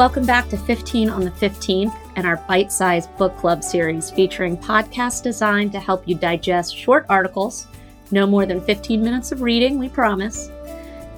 Welcome 0.00 0.24
back 0.24 0.48
to 0.48 0.56
15 0.56 1.10
on 1.10 1.24
the 1.26 1.30
15th 1.30 1.94
and 2.16 2.26
our 2.26 2.38
bite 2.48 2.72
sized 2.72 3.14
book 3.18 3.36
club 3.36 3.62
series 3.62 4.10
featuring 4.10 4.56
podcasts 4.56 5.22
designed 5.22 5.72
to 5.72 5.78
help 5.78 6.08
you 6.08 6.14
digest 6.14 6.74
short 6.74 7.04
articles, 7.10 7.66
no 8.10 8.26
more 8.26 8.46
than 8.46 8.62
15 8.62 9.02
minutes 9.02 9.30
of 9.30 9.42
reading, 9.42 9.78
we 9.78 9.90
promise. 9.90 10.50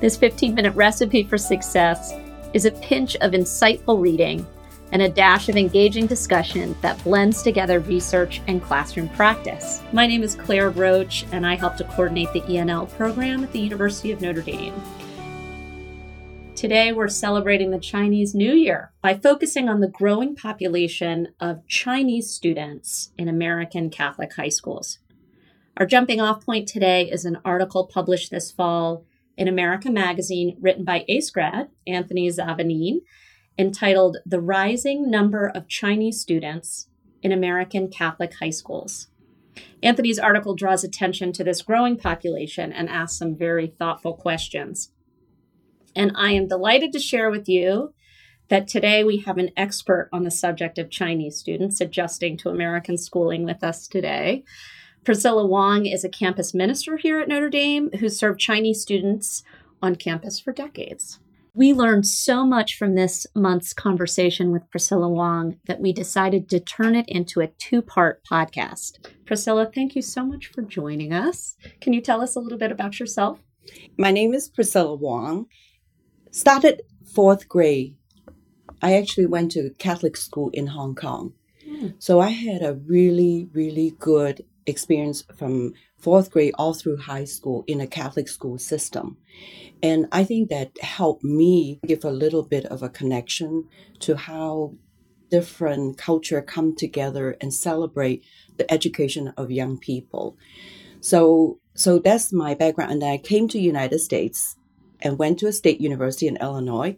This 0.01 0.16
15 0.16 0.57
minute 0.57 0.75
recipe 0.75 1.23
for 1.23 1.39
success 1.39 2.12
is 2.55 2.65
a 2.65 2.73
pinch 2.73 3.15
of 3.21 3.34
insightful 3.34 4.03
reading 4.03 4.45
and 4.91 5.01
a 5.01 5.09
dash 5.09 5.49
of 5.49 5.57
engaging 5.57 6.09
discussion 6.09 6.75
that 6.80 7.01
blends 7.05 7.45
together 7.45 7.78
research 7.78 8.42
and 8.48 8.61
classroom 8.64 9.09
practice. 9.11 9.80
My 9.92 10.09
name 10.09 10.25
is 10.25 10.34
Claire 10.34 10.70
Roach, 10.70 11.25
and 11.30 11.47
I 11.47 11.55
help 11.55 11.77
to 11.77 11.84
coordinate 11.84 12.33
the 12.33 12.41
ENL 12.41 12.91
program 12.97 13.45
at 13.45 13.53
the 13.53 13.61
University 13.61 14.11
of 14.11 14.20
Notre 14.20 14.42
Dame. 14.42 14.75
Today, 16.62 16.93
we're 16.93 17.09
celebrating 17.09 17.73
the 17.73 17.80
Chinese 17.80 18.37
New 18.37 18.52
Year 18.52 18.93
by 19.03 19.19
focusing 19.19 19.69
on 19.69 19.80
the 19.80 19.89
growing 19.89 20.37
population 20.37 21.34
of 21.41 21.66
Chinese 21.66 22.30
students 22.30 23.11
in 23.19 23.27
American 23.27 23.91
Catholic 23.91 24.33
high 24.34 24.48
schools. 24.48 25.01
Our 25.77 25.87
jumping 25.87 26.20
off 26.20 26.47
point 26.47 26.69
today 26.69 27.11
is 27.11 27.25
an 27.25 27.39
article 27.45 27.89
published 27.89 28.30
this 28.30 28.53
fall 28.53 29.05
in 29.37 29.48
America 29.48 29.91
Magazine 29.91 30.56
written 30.61 30.84
by 30.84 31.05
ACE 31.09 31.33
grad 31.33 31.70
Anthony 31.84 32.29
Zavanin 32.29 33.01
entitled 33.59 34.19
The 34.25 34.41
Rising 34.41 35.11
Number 35.11 35.48
of 35.48 35.67
Chinese 35.67 36.20
Students 36.20 36.87
in 37.25 37.33
American 37.33 37.89
Catholic 37.89 38.34
High 38.34 38.51
Schools. 38.51 39.08
Anthony's 39.83 40.20
article 40.20 40.55
draws 40.55 40.84
attention 40.84 41.33
to 41.33 41.42
this 41.42 41.61
growing 41.61 41.97
population 41.97 42.73
and 42.73 42.89
asks 42.89 43.19
some 43.19 43.34
very 43.34 43.67
thoughtful 43.67 44.14
questions. 44.14 44.91
And 45.95 46.12
I 46.15 46.33
am 46.33 46.48
delighted 46.48 46.93
to 46.93 46.98
share 46.98 47.31
with 47.31 47.48
you 47.48 47.95
that 48.48 48.69
today 48.69 49.03
we 49.05 49.19
have 49.19 49.39
an 49.39 49.51
expert 49.57 50.09
on 50.12 50.25
the 50.25 50.31
subject 50.31 50.79
of 50.79 50.91
Chinese 50.91 51.39
students 51.39 51.81
adjusting 51.81 52.37
to 52.39 52.51
American 52.51 52.98
schooling 52.98 53.45
with 53.45 53.65
us 53.65 53.89
today. 53.89 54.45
Priscilla 55.05 55.47
Wong 55.47 55.87
is 55.87 56.05
a 56.05 56.09
campus 56.09 56.55
minister 56.55 56.97
here 56.97 57.19
at 57.20 57.29
Notre 57.29 57.51
Dame 57.51 57.91
who 57.98 58.09
served 58.09 58.39
Chinese 58.39 58.81
students 58.81 59.43
on 59.83 59.97
campus 59.97 60.39
for 60.39 60.53
decades. 60.53 61.19
We 61.55 61.75
learned 61.75 62.07
so 62.07 62.47
much 62.47 62.79
from 62.79 62.95
this 62.95 63.27
month's 63.35 63.75
conversation 63.75 64.53
with 64.53 64.70
Priscilla 64.70 65.09
Wong 65.09 65.59
that 65.67 65.81
we 65.81 65.93
decided 65.93 66.48
to 66.48 66.61
turn 66.61 66.95
it 66.95 67.05
into 67.09 67.41
a 67.41 67.48
two 67.48 67.83
part 67.83 68.23
podcast. 68.25 69.07
Priscilla, 69.27 69.70
thank 69.75 69.95
you 69.95 70.01
so 70.01 70.25
much 70.25 70.47
for 70.47 70.63
joining 70.63 71.13
us. 71.13 71.57
Can 71.81 71.93
you 71.93 72.01
tell 72.01 72.23
us 72.23 72.37
a 72.37 72.41
little 72.41 72.59
bit 72.59 72.73
about 72.73 72.98
yourself? 72.98 73.39
My 73.98 74.13
name 74.13 74.33
is 74.33 74.48
Priscilla 74.48 74.95
Wong. 74.95 75.47
Started 76.33 76.80
fourth 77.05 77.47
grade. 77.47 77.94
I 78.80 78.94
actually 78.94 79.27
went 79.27 79.52
to 79.52 79.75
Catholic 79.78 80.16
school 80.16 80.48
in 80.55 80.69
Hong 80.69 80.94
Kong. 80.94 81.34
Mm. 81.69 81.94
So 81.98 82.20
I 82.20 82.30
had 82.30 82.62
a 82.62 82.72
really, 82.74 83.50
really 83.52 83.94
good 83.98 84.42
experience 84.66 85.22
from 85.36 85.74
fourth 85.98 86.30
grade 86.30 86.55
all 86.56 86.72
through 86.72 86.97
high 86.97 87.27
school 87.27 87.64
in 87.66 87.83
a 87.83 87.86
Catholic 87.86 88.28
school 88.28 88.56
system. 88.56 89.19
And 89.83 90.06
I 90.11 90.24
think 90.24 90.48
that 90.48 90.70
helped 90.80 91.22
me 91.22 91.80
give 91.86 92.02
a 92.02 92.11
little 92.11 92.42
bit 92.42 92.64
of 92.64 92.83
a 92.83 92.89
connection 92.89 93.69
to 94.00 94.17
how 94.17 94.74
different 95.30 95.98
culture 95.98 96.41
come 96.41 96.74
together 96.74 97.36
and 97.42 97.52
celebrate 97.52 98.24
the 98.56 98.72
education 98.72 99.34
of 99.36 99.50
young 99.50 99.78
people. 99.78 100.39
So 101.00 101.58
so 101.74 101.98
that's 101.98 102.33
my 102.33 102.55
background. 102.55 102.92
And 102.92 103.05
I 103.05 103.18
came 103.18 103.48
to 103.48 103.58
United 103.58 103.98
States 103.98 104.57
and 105.02 105.18
went 105.18 105.39
to 105.40 105.46
a 105.46 105.52
state 105.52 105.80
university 105.80 106.27
in 106.27 106.36
Illinois. 106.39 106.96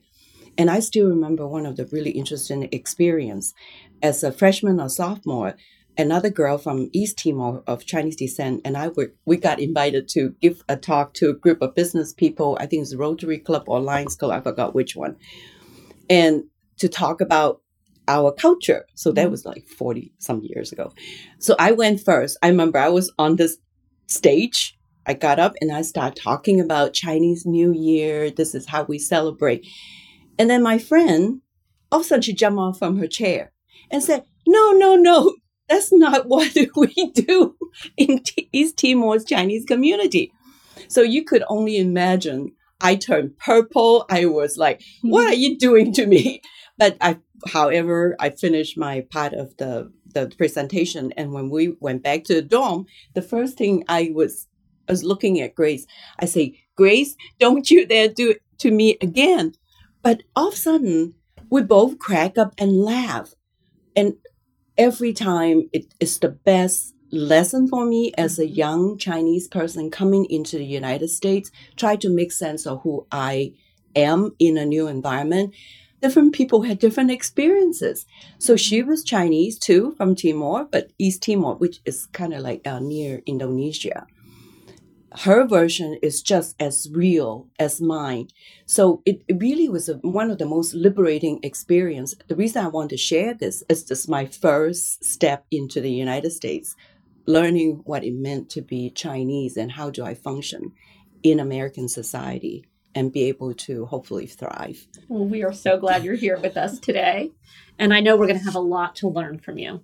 And 0.57 0.71
I 0.71 0.81
still 0.81 1.09
remember 1.09 1.47
one 1.47 1.67
of 1.67 1.77
the 1.77 1.87
really 1.87 2.13
interesting 2.13 2.69
experience 2.71 3.55
as 4.03 4.23
a 4.23 4.31
freshman 4.31 4.81
or 4.81 4.89
sophomore 4.89 5.55
another 5.97 6.31
girl 6.31 6.59
from 6.59 6.91
East 6.93 7.19
Timor 7.19 7.63
of 7.67 7.87
Chinese 7.87 8.17
descent 8.17 8.61
and 8.65 8.77
I 8.77 8.89
were 8.89 9.13
we 9.25 9.37
got 9.37 9.61
invited 9.61 10.09
to 10.11 10.35
give 10.41 10.63
a 10.69 10.77
talk 10.77 11.15
to 11.15 11.31
a 11.31 11.35
group 11.35 11.63
of 11.63 11.75
business 11.75 12.13
people. 12.13 12.57
I 12.61 12.67
think 12.67 12.83
it's 12.83 12.95
Rotary 12.95 13.39
Club 13.39 13.65
or 13.67 13.81
Lions 13.81 14.17
Club, 14.17 14.33
I 14.33 14.41
forgot 14.41 14.75
which 14.75 14.97
one. 14.97 15.17
And 16.11 16.45
to 16.79 16.89
talk 16.89 17.21
about 17.21 17.61
our 18.09 18.33
culture. 18.33 18.85
So 18.95 19.13
that 19.13 19.31
was 19.31 19.47
like 19.47 19.67
40 19.67 20.13
some 20.19 20.43
years 20.43 20.73
ago. 20.73 20.93
So 21.39 21.57
I 21.59 21.73
went 21.73 22.01
first. 22.01 22.37
I 22.43 22.49
remember 22.49 22.79
I 22.79 22.89
was 22.89 23.13
on 23.19 23.37
this 23.37 23.57
stage. 24.07 24.77
I 25.07 25.15
got 25.15 25.39
up 25.39 25.55
and 25.61 25.73
I 25.73 25.83
started 25.83 26.21
talking 26.21 26.61
about 26.61 26.95
Chinese 26.95 27.45
New 27.45 27.73
Year. 27.73 28.31
This 28.31 28.55
is 28.55 28.67
how 28.69 28.85
we 28.85 28.99
celebrate. 28.99 29.67
And 30.39 30.51
then 30.51 30.63
my 30.63 30.79
friend, 30.79 31.41
all 31.93 32.01
of 32.01 32.07
a 32.07 32.09
sudden 32.09 32.23
she 32.23 32.33
jumped 32.33 32.59
off 32.59 32.79
from 32.79 32.99
her 32.99 33.07
chair 33.07 33.53
and 33.91 34.03
said, 34.03 34.25
no, 34.47 34.73
no, 34.73 34.97
no, 34.97 35.35
that's 35.69 35.93
not 35.93 36.27
what 36.29 36.57
we 36.77 37.11
do 37.13 37.57
in 37.97 38.23
East 38.53 38.77
Timor's 38.77 39.25
Chinese 39.25 39.65
community. 39.65 40.33
So 40.89 41.03
you 41.03 41.25
could 41.25 41.45
only 41.49 41.79
imagine. 41.79 42.53
I 42.81 42.97
turned 42.97 43.39
purple. 43.39 44.05
I 44.11 44.27
was 44.27 44.59
like, 44.59 44.83
hmm. 45.01 45.11
"What 45.11 45.27
are 45.27 45.35
you 45.35 45.57
doing 45.59 45.93
to 45.95 46.07
me?" 46.07 46.43
But 46.77 46.97
I, 47.01 47.19
however, 47.47 48.17
I 48.19 48.31
finished 48.31 48.77
my 48.77 49.07
part 49.09 49.33
of 49.33 49.57
the 49.59 49.93
the 50.13 50.33
presentation, 50.37 51.13
and 51.17 51.33
when 51.33 51.49
we 51.49 51.77
went 51.79 52.03
back 52.03 52.25
to 52.25 52.35
the 52.35 52.43
dorm, 52.43 52.87
the 53.15 53.23
first 53.23 53.57
thing 53.57 53.85
I 53.89 54.11
was 54.13 54.49
I 54.89 54.93
was 54.93 55.05
looking 55.05 55.41
at 55.41 55.55
Grace. 55.55 55.87
I 56.19 56.27
say, 56.27 56.61
"Grace, 56.77 57.17
don't 57.39 57.71
you 57.71 57.87
dare 57.87 58.09
do 58.09 58.31
it 58.31 58.43
to 58.59 58.71
me 58.71 58.97
again!" 59.01 59.55
But 60.03 60.23
all 60.37 60.49
of 60.49 60.55
a 60.55 60.57
sudden, 60.57 61.15
we 61.51 61.63
both 61.63 61.99
crack 61.99 62.37
up 62.37 62.55
and 62.59 62.83
laugh, 62.85 63.35
and 63.97 64.15
every 64.77 65.13
time 65.13 65.69
it 65.73 65.95
is 66.01 66.19
the 66.19 66.29
best 66.29 66.95
lesson 67.11 67.69
for 67.69 67.87
me 67.87 68.13
as 68.19 68.39
a 68.39 68.45
mm-hmm. 68.45 68.55
young 68.55 68.99
Chinese 68.99 69.49
person 69.49 69.91
coming 69.91 70.27
into 70.27 70.59
the 70.59 70.65
United 70.65 71.09
States, 71.09 71.51
try 71.77 71.97
to 71.97 72.11
make 72.11 72.33
sense 72.33 72.67
of 72.67 72.83
who 72.83 73.07
I 73.11 73.53
am 73.95 74.35
in 74.39 74.59
a 74.59 74.67
new 74.67 74.89
environment. 74.89 75.55
Different 76.03 76.35
people 76.35 76.63
had 76.63 76.79
different 76.79 77.11
experiences. 77.11 78.05
So 78.39 78.57
she 78.57 78.81
mm-hmm. 78.81 78.91
was 78.91 79.05
Chinese 79.05 79.59
too, 79.59 79.95
from 79.97 80.15
Timor, 80.15 80.67
but 80.71 80.91
East 80.99 81.23
Timor, 81.23 81.55
which 81.55 81.81
is 81.85 82.07
kind 82.07 82.35
of 82.35 82.41
like 82.41 82.67
uh, 82.67 82.81
near 82.81 83.23
Indonesia 83.27 84.07
her 85.21 85.47
version 85.47 85.99
is 86.03 86.23
just 86.23 86.57
as 86.61 86.89
real 86.93 87.49
as 87.59 87.81
mine. 87.81 88.29
So 88.67 89.03
it, 89.05 89.23
really 89.31 89.69
was 89.69 89.89
a, 89.89 89.95
one 89.95 90.31
of 90.31 90.39
the 90.39 90.47
most 90.47 90.75
liberating 90.75 91.39
experience. 91.43 92.15
The 92.27 92.37
reason 92.37 92.65
I 92.65 92.69
want 92.69 92.91
to 92.91 92.97
share 92.97 93.35
this 93.35 93.63
is 93.69 93.85
just 93.85 94.09
my 94.09 94.27
first 94.27 95.05
step 95.05 95.47
into 95.51 95.81
the 95.81 95.93
United 95.93 96.31
States, 96.31 96.75
learning 97.27 97.83
what 97.85 98.05
it 98.05 98.15
meant 98.15 98.51
to 98.51 98.63
be 98.63 98.91
Chinese 98.91 99.57
and 99.57 99.73
how 99.73 99.91
do 99.91 100.05
I 100.05 100.15
function 100.15 100.73
in 101.23 101.39
American 101.39 101.89
society 101.89 102.65
and 102.95 103.13
be 103.13 103.25
able 103.25 103.55
to 103.55 103.87
hopefully 103.87 104.27
thrive. 104.27 104.87
Well, 105.09 105.25
we 105.25 105.43
are 105.43 105.53
so 105.53 105.79
glad 105.79 106.05
you're 106.05 106.15
here 106.15 106.39
with 106.39 106.57
us 106.57 106.79
today. 106.79 107.33
And 107.79 107.93
I 107.93 108.01
know 108.01 108.17
we're 108.17 108.27
going 108.27 108.39
to 108.39 108.45
have 108.45 108.55
a 108.55 108.61
lot 108.61 108.95
to 108.97 109.09
learn 109.09 109.39
from 109.39 109.59
you. 109.59 109.83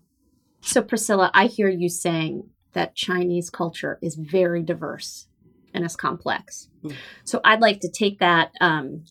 So, 0.61 0.83
Priscilla, 0.83 1.31
I 1.35 1.47
hear 1.47 1.69
you 1.69 1.89
saying 1.89 2.49
that 2.73 2.95
Chinese 2.95 3.51
culture 3.51 3.99
is 4.03 4.15
very 4.15 4.63
diverse 4.63 5.27
and 5.75 5.85
is 5.85 5.97
complex. 5.97 6.69
Mm. 6.85 6.95
So 7.25 7.41
I'd 7.45 7.61
like 7.61 7.81
to 7.81 7.91
take 7.91 8.19
that 8.19 8.53
um, 8.61 9.05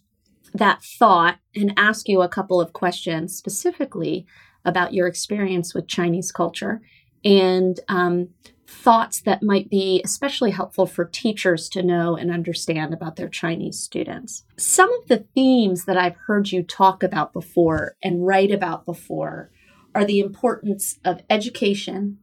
that 0.54 0.84
thought 0.84 1.40
and 1.56 1.74
ask 1.78 2.08
you 2.08 2.22
a 2.22 2.30
couple 2.30 2.60
of 2.60 2.74
questions 2.74 3.36
specifically 3.36 4.26
about 4.66 4.94
your 4.94 5.08
experience 5.08 5.74
with 5.74 5.88
Chinese 5.88 6.32
culture 6.32 6.82
and 7.24 7.80
um, 7.88 8.30
thoughts 8.68 9.22
that 9.22 9.44
might 9.44 9.70
be 9.70 10.02
especially 10.06 10.52
helpful 10.52 10.86
for 10.86 11.06
teachers 11.06 11.70
to 11.70 11.84
know 11.84 12.16
and 12.16 12.32
understand 12.32 12.94
about 12.94 13.16
their 13.16 13.28
Chinese 13.28 13.80
students. 13.80 14.44
Some 14.58 14.92
of 15.02 15.08
the 15.08 15.26
themes 15.36 15.86
that 15.86 15.98
I've 15.98 16.16
heard 16.28 16.52
you 16.52 16.64
talk 16.64 17.04
about 17.04 17.34
before 17.34 17.96
and 18.04 18.26
write 18.26 18.52
about 18.52 18.86
before 18.86 19.52
are 19.96 20.06
the 20.06 20.20
importance 20.20 21.00
of 21.04 21.24
education, 21.30 22.20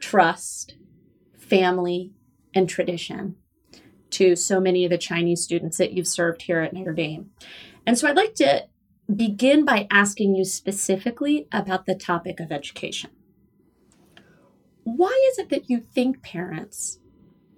trust, 0.00 0.74
family, 1.38 2.12
and 2.54 2.68
tradition 2.68 3.36
to 4.10 4.34
so 4.34 4.60
many 4.60 4.84
of 4.84 4.90
the 4.90 4.98
Chinese 4.98 5.42
students 5.42 5.78
that 5.78 5.92
you've 5.92 6.08
served 6.08 6.42
here 6.42 6.60
at 6.60 6.72
Notre 6.72 6.92
Dame. 6.92 7.30
And 7.86 7.96
so 7.96 8.08
I'd 8.08 8.16
like 8.16 8.34
to 8.36 8.66
begin 9.14 9.64
by 9.64 9.86
asking 9.90 10.34
you 10.34 10.44
specifically 10.44 11.46
about 11.52 11.86
the 11.86 11.94
topic 11.94 12.40
of 12.40 12.50
education. 12.50 13.10
Why 14.82 15.30
is 15.30 15.38
it 15.38 15.50
that 15.50 15.70
you 15.70 15.80
think 15.80 16.22
parents 16.22 16.98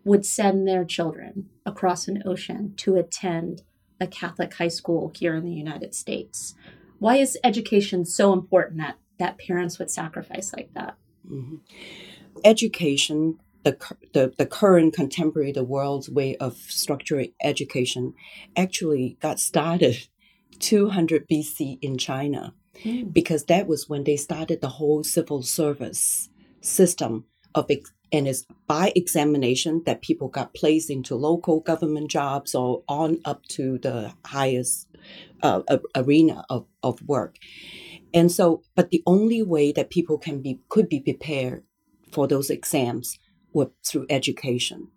would 0.05 0.27
send 0.27 0.67
their 0.67 0.85
children 0.85 1.49
across 1.65 2.09
an 2.09 2.23
ocean 2.27 2.75
to 2.77 2.97
attend 2.97 3.63
a 4.01 4.07
Catholic 4.07 4.55
high 4.55 4.69
school 4.69 5.13
here 5.15 5.35
in 5.35 5.45
the 5.45 5.53
United 5.53 5.95
States? 5.95 6.55
Why 6.99 7.17
is 7.17 7.39
education 7.45 8.05
so 8.05 8.33
important 8.33 8.79
that, 8.79 8.97
that 9.19 9.39
parents 9.39 9.79
would 9.79 9.91
sacrifice 9.91 10.53
like 10.53 10.73
that? 10.75 10.97
Mm-hmm. 11.29 11.57
Education 12.45 13.39
the, 13.65 13.79
the, 14.13 14.33
the 14.39 14.47
current 14.47 14.93
contemporary, 14.93 15.53
the 15.53 15.63
world's 15.63 16.11
way 16.11 16.37
of 16.39 16.55
structuring 16.55 17.33
education 17.45 18.13
actually 18.57 19.17
got 19.21 19.39
started 19.39 20.09
200 20.59 21.29
BC 21.29 21.79
in 21.81 21.97
China 21.97 22.55
Mm. 22.85 23.13
because 23.13 23.45
that 23.45 23.67
was 23.67 23.89
when 23.89 24.05
they 24.05 24.17
started 24.17 24.61
the 24.61 24.69
whole 24.69 25.05
civil 25.05 25.43
service 25.43 26.31
system 26.63 27.27
of 27.55 27.67
ex- 27.71 27.93
and 28.11 28.27
it's 28.27 28.47
by 28.67 28.93
examination 28.97 29.83
that 29.85 30.03
people 30.03 30.29
got 30.29 30.55
placed 30.55 30.91
into 30.91 31.15
local 31.15 31.61
government 31.61 32.11
jobs 32.11 32.55
or 32.55 32.83
on 32.89 33.21
up 33.25 33.45
to 33.49 33.79
the 33.79 34.13
highest 34.25 34.89
uh, 35.43 35.61
arena 35.95 36.45
of, 36.49 36.67
of 36.83 37.03
work 37.07 37.37
and 38.15 38.33
so 38.33 38.63
but 38.75 38.91
the 38.91 39.03
only 39.07 39.43
way 39.43 39.71
that 39.73 39.91
people 39.91 40.17
can 40.17 40.41
be 40.41 40.61
could 40.69 40.89
be 40.89 41.01
prepared 41.01 41.63
for 42.13 42.29
those 42.29 42.51
exams 42.51 43.19
were 43.53 43.71
through 43.85 44.07
education. 44.09 44.89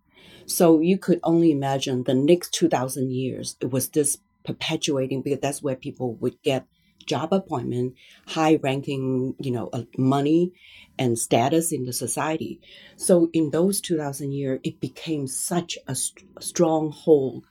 So 0.45 0.79
you 0.79 0.97
could 0.97 1.19
only 1.23 1.51
imagine 1.51 2.03
the 2.03 2.13
next 2.13 2.53
2000 2.53 3.11
years 3.11 3.57
it 3.61 3.71
was 3.71 3.89
this 3.89 4.19
perpetuating 4.43 5.21
because 5.21 5.39
that's 5.39 5.63
where 5.63 5.75
people 5.75 6.13
would 6.15 6.39
get 6.43 6.67
job 7.07 7.33
appointment 7.33 7.93
high 8.27 8.55
ranking 8.63 9.35
you 9.39 9.51
know 9.51 9.69
uh, 9.73 9.83
money 9.97 10.51
and 10.97 11.17
status 11.17 11.71
in 11.71 11.85
the 11.85 11.93
society. 11.93 12.59
So 12.95 13.29
in 13.33 13.51
those 13.51 13.81
2000 13.81 14.31
years 14.31 14.59
it 14.63 14.79
became 14.79 15.27
such 15.27 15.77
a 15.87 15.95
st- 15.95 16.25
stronghold 16.39 17.45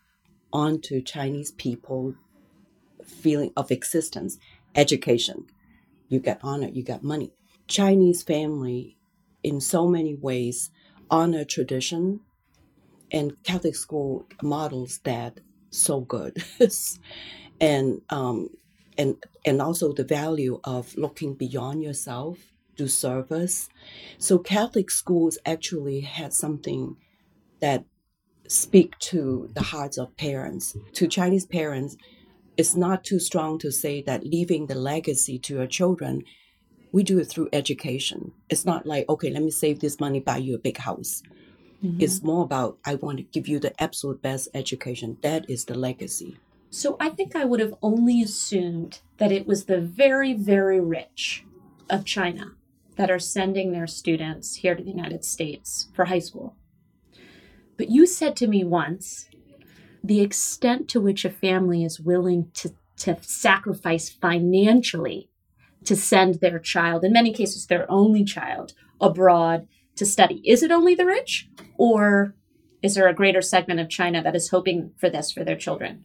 onto 0.52 1.02
chinese 1.02 1.50
people 1.50 2.14
feeling 3.04 3.52
of 3.56 3.70
existence 3.72 4.38
education. 4.76 5.46
You 6.08 6.20
get 6.20 6.38
honor 6.42 6.68
you 6.68 6.82
get 6.82 7.02
money. 7.02 7.32
Chinese 7.66 8.22
family 8.22 8.96
in 9.44 9.60
so 9.60 9.86
many 9.88 10.16
ways 10.16 10.72
honor 11.10 11.44
tradition 11.44 12.20
and 13.12 13.42
catholic 13.44 13.76
school 13.76 14.26
models 14.42 14.98
that 15.04 15.40
so 15.74 16.00
good. 16.00 16.42
And 17.60 18.02
um 18.10 18.48
and 18.98 19.16
and 19.46 19.62
also 19.62 19.92
the 19.92 20.04
value 20.04 20.60
of 20.64 20.96
looking 20.96 21.34
beyond 21.34 21.82
yourself 21.82 22.38
do 22.76 22.88
service. 22.88 23.68
So 24.18 24.38
catholic 24.38 24.90
schools 24.90 25.38
actually 25.46 26.00
had 26.00 26.32
something 26.32 26.96
that 27.60 27.84
speak 28.48 28.98
to 29.00 29.50
the 29.54 29.62
hearts 29.62 29.98
of 29.98 30.16
parents. 30.16 30.76
To 30.94 31.08
chinese 31.08 31.46
parents 31.46 31.96
it's 32.56 32.76
not 32.76 33.04
too 33.04 33.20
strong 33.20 33.58
to 33.60 33.72
say 33.72 34.02
that 34.02 34.26
leaving 34.26 34.66
the 34.66 34.76
legacy 34.76 35.38
to 35.40 35.54
your 35.54 35.66
children 35.66 36.22
we 36.94 37.02
do 37.02 37.18
it 37.18 37.28
through 37.30 37.48
education 37.60 38.20
it's 38.52 38.64
not 38.70 38.86
like 38.92 39.04
okay 39.08 39.30
let 39.36 39.42
me 39.42 39.50
save 39.50 39.80
this 39.80 39.98
money 40.04 40.20
buy 40.20 40.36
you 40.46 40.54
a 40.54 40.64
big 40.68 40.78
house 40.88 41.12
Mhm. 41.82 42.00
it's 42.04 42.22
more 42.30 42.44
about 42.48 42.72
i 42.90 42.92
want 43.04 43.16
to 43.18 43.24
give 43.34 43.46
you 43.52 43.58
the 43.58 43.72
absolute 43.86 44.20
best 44.28 44.48
education 44.62 45.08
that 45.26 45.42
is 45.54 45.60
the 45.64 45.78
legacy 45.88 46.32
So 46.82 46.88
I 47.06 47.08
think 47.16 47.30
I 47.36 47.44
would 47.48 47.60
have 47.60 47.76
only 47.90 48.16
assumed 48.28 48.92
that 49.20 49.30
it 49.38 49.44
was 49.50 49.60
the 49.64 49.80
very, 50.02 50.32
very 50.52 50.80
rich 50.98 51.22
of 51.94 52.04
China 52.16 52.46
that 52.98 53.10
are 53.14 53.20
sending 53.36 53.68
their 53.70 53.86
students 54.00 54.46
here 54.62 54.74
to 54.76 54.82
the 54.84 54.96
United 54.98 55.22
States 55.34 55.68
for 55.94 56.04
high 56.06 56.24
school. 56.28 56.48
But 57.78 57.90
you 57.96 58.02
said 58.18 58.34
to 58.36 58.48
me 58.54 58.60
once 58.82 59.28
the 60.10 60.20
extent 60.26 60.88
to 60.92 61.00
which 61.06 61.24
a 61.24 61.30
family 61.46 61.80
is 61.88 62.06
willing 62.10 62.50
to, 62.60 62.66
to 63.04 63.10
sacrifice 63.22 64.06
financially 64.26 65.20
to 65.84 65.96
send 65.96 66.36
their 66.36 66.58
child, 66.58 67.04
in 67.04 67.12
many 67.12 67.32
cases 67.32 67.66
their 67.66 67.90
only 67.90 68.24
child, 68.24 68.72
abroad 69.00 69.66
to 69.96 70.06
study. 70.06 70.40
Is 70.44 70.62
it 70.62 70.70
only 70.70 70.94
the 70.94 71.06
rich? 71.06 71.48
Or 71.76 72.34
is 72.82 72.94
there 72.94 73.08
a 73.08 73.14
greater 73.14 73.42
segment 73.42 73.80
of 73.80 73.88
China 73.88 74.22
that 74.22 74.36
is 74.36 74.50
hoping 74.50 74.92
for 74.96 75.08
this 75.08 75.32
for 75.32 75.44
their 75.44 75.56
children? 75.56 76.04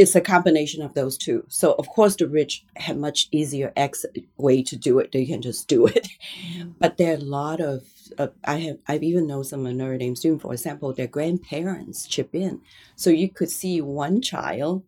it's 0.00 0.14
a 0.14 0.20
combination 0.22 0.80
of 0.82 0.94
those 0.94 1.18
two. 1.18 1.44
So 1.48 1.72
of 1.72 1.86
course 1.88 2.16
the 2.16 2.26
rich 2.26 2.64
have 2.76 2.96
much 2.96 3.28
easier 3.32 3.70
ex- 3.76 4.06
way 4.38 4.62
to 4.62 4.74
do 4.74 4.98
it. 4.98 5.12
They 5.12 5.26
can 5.26 5.42
just 5.42 5.68
do 5.68 5.86
it. 5.86 6.08
But 6.78 6.96
there 6.96 7.12
are 7.12 7.18
a 7.18 7.30
lot 7.40 7.60
of 7.60 7.84
uh, 8.16 8.28
I 8.44 8.56
have 8.60 8.78
I've 8.88 9.02
even 9.02 9.26
known 9.26 9.44
some 9.44 9.64
Dame 9.64 10.16
students, 10.16 10.42
for 10.42 10.54
example, 10.54 10.94
their 10.94 11.06
grandparents 11.06 12.06
chip 12.06 12.34
in. 12.34 12.62
So 12.96 13.10
you 13.10 13.28
could 13.28 13.50
see 13.50 13.82
one 13.82 14.22
child, 14.22 14.84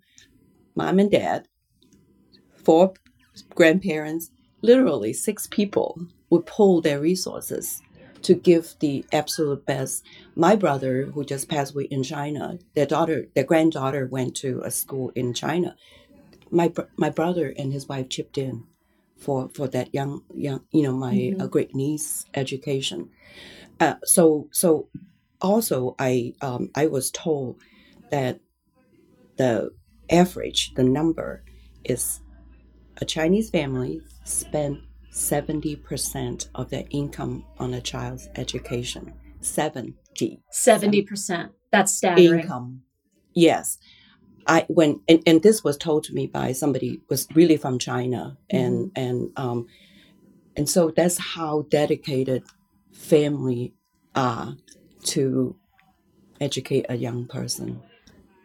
mom 0.74 0.98
and 0.98 1.10
dad, 1.10 1.46
four 2.64 2.94
grandparents, 3.54 4.30
literally 4.62 5.12
six 5.12 5.46
people 5.46 5.98
would 6.30 6.46
pull 6.46 6.80
their 6.80 7.00
resources 7.00 7.82
to 8.22 8.34
give 8.34 8.74
the 8.80 9.04
absolute 9.12 9.66
best. 9.66 10.04
My 10.36 10.54
brother, 10.56 11.06
who 11.06 11.24
just 11.24 11.48
passed 11.48 11.74
away 11.74 11.84
in 11.84 12.02
China, 12.02 12.58
their 12.74 12.86
daughter, 12.86 13.26
their 13.34 13.44
granddaughter 13.44 14.06
went 14.06 14.36
to 14.36 14.60
a 14.64 14.70
school 14.70 15.10
in 15.14 15.34
China. 15.34 15.76
My 16.50 16.72
my 16.96 17.10
brother 17.10 17.52
and 17.58 17.72
his 17.72 17.88
wife 17.88 18.08
chipped 18.10 18.38
in 18.38 18.64
for 19.18 19.48
for 19.54 19.68
that 19.68 19.94
young 19.94 20.22
young 20.34 20.62
you 20.72 20.82
know 20.82 20.92
my 20.92 21.14
Mhm. 21.14 21.42
uh, 21.42 21.46
great 21.46 21.74
niece 21.74 22.26
education. 22.34 23.10
Uh, 23.80 23.96
so 24.04 24.48
so 24.52 24.88
also 25.40 25.94
I 25.98 26.34
um, 26.42 26.70
I 26.74 26.86
was 26.86 27.10
told 27.10 27.58
that 28.10 28.40
the 29.36 29.70
average 30.10 30.74
the 30.74 30.84
number 30.84 31.42
is 31.84 32.20
a 33.02 33.04
Chinese 33.04 33.50
family 33.50 34.00
spend 34.22 34.80
70% 35.12 36.48
of 36.54 36.70
their 36.70 36.84
income 36.90 37.44
on 37.58 37.74
a 37.74 37.80
child's 37.80 38.28
education. 38.36 39.12
70 39.40 39.96
70%. 40.52 41.50
That's 41.72 41.92
staggering. 41.92 42.40
income. 42.40 42.82
Yes. 43.34 43.78
I 44.46 44.66
when 44.68 45.00
and, 45.08 45.20
and 45.26 45.42
this 45.42 45.64
was 45.64 45.76
told 45.76 46.04
to 46.04 46.14
me 46.14 46.28
by 46.28 46.52
somebody 46.52 47.00
was 47.08 47.26
really 47.34 47.56
from 47.56 47.78
China 47.78 48.36
and 48.50 48.90
and 48.96 49.30
um 49.36 49.66
and 50.56 50.68
so 50.68 50.92
that's 50.94 51.18
how 51.18 51.66
dedicated 51.70 52.42
family 52.92 53.74
are 54.14 54.56
to 55.04 55.56
educate 56.40 56.86
a 56.88 56.96
young 56.96 57.26
person. 57.26 57.80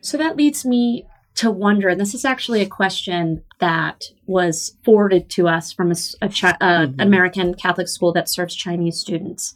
So 0.02 0.18
that 0.18 0.38
leads 0.38 0.66
me 0.66 1.06
to 1.38 1.52
wonder, 1.52 1.88
and 1.90 2.00
this 2.02 2.14
is 2.14 2.26
actually 2.26 2.62
a 2.62 2.68
question 2.68 3.44
that 3.60 4.06
was 4.26 4.76
forwarded 4.84 5.30
to 5.32 5.48
us 5.48 5.72
from 5.72 5.92
a, 5.92 5.96
a 6.22 6.30
Chi- 6.30 6.58
uh, 6.62 6.88
Mhm. 6.88 6.96
American 7.02 7.54
Catholic 7.54 7.88
school 7.88 8.12
that 8.14 8.30
serves 8.30 8.56
Chinese 8.56 8.98
students. 9.00 9.54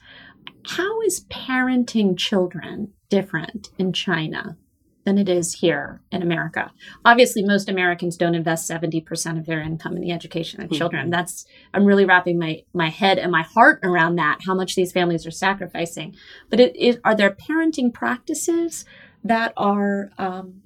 How 0.68 1.02
is 1.02 1.26
parenting 1.30 2.18
children 2.18 2.94
different 3.10 3.70
in 3.80 3.94
China 3.94 4.58
than 5.06 5.18
it 5.18 5.28
is 5.28 5.56
here 5.56 6.02
in 6.12 6.22
America? 6.22 6.72
Obviously, 7.04 7.44
most 7.44 7.68
Americans 7.68 8.16
don't 8.16 8.36
invest 8.36 8.70
70% 8.70 9.40
of 9.40 9.48
their 9.48 9.60
income 9.60 9.96
in 9.96 10.02
the 10.04 10.12
education 10.12 10.62
of 10.62 10.70
children. 10.70 11.08
Mhm. 11.08 11.12
That's 11.12 11.46
I'm 11.74 11.86
really 11.86 12.06
wrapping 12.06 12.38
my 12.38 12.62
my 12.74 12.90
head 12.90 13.18
and 13.18 13.32
my 13.32 13.42
heart 13.42 13.80
around 13.82 14.18
that, 14.18 14.38
how 14.46 14.54
much 14.54 14.76
these 14.76 14.92
families 14.92 15.26
are 15.26 15.32
sacrificing. 15.32 16.16
But 16.52 16.60
it, 16.60 16.74
it, 16.76 17.02
are 17.04 17.16
there 17.16 17.32
parenting 17.32 17.92
practices 17.92 18.86
that 19.24 19.54
are 19.58 20.12
um, 20.20 20.62